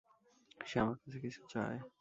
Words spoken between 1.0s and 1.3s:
কাছে